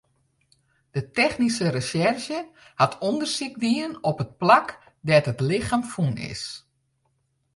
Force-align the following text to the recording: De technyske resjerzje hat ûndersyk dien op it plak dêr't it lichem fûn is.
De 0.95 1.03
technyske 1.17 1.67
resjerzje 1.77 2.39
hat 2.81 2.99
ûndersyk 3.09 3.53
dien 3.63 3.91
op 4.09 4.17
it 4.25 4.33
plak 4.41 4.67
dêr't 5.07 5.29
it 5.31 5.39
lichem 5.47 5.83
fûn 5.91 6.15
is. 6.31 6.43